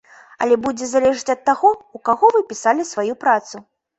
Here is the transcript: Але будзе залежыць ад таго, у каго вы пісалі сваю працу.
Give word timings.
Але 0.43 0.55
будзе 0.61 0.85
залежыць 0.93 1.33
ад 1.33 1.43
таго, 1.51 1.71
у 1.99 2.03
каго 2.09 2.31
вы 2.37 2.43
пісалі 2.53 2.89
сваю 2.95 3.13
працу. 3.27 3.63